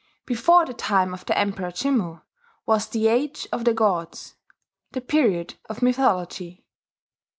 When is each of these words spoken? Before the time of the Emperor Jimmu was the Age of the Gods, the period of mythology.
Before 0.25 0.65
the 0.65 0.73
time 0.73 1.13
of 1.13 1.27
the 1.27 1.37
Emperor 1.37 1.69
Jimmu 1.69 2.23
was 2.65 2.87
the 2.89 3.07
Age 3.07 3.47
of 3.51 3.65
the 3.65 3.73
Gods, 3.75 4.33
the 4.93 4.99
period 4.99 5.59
of 5.69 5.83
mythology. 5.83 6.65